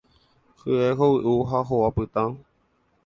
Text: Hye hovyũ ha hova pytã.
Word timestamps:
Hye 0.63 0.87
hovyũ 1.01 1.35
ha 1.51 1.59
hova 1.69 1.89
pytã. 1.99 2.23